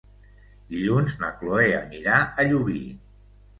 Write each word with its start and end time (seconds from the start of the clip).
Dilluns 0.75 1.13
na 1.25 1.29
Cloè 1.43 1.69
anirà 1.83 2.19
a 2.25 2.49
Llubí. 2.51 2.83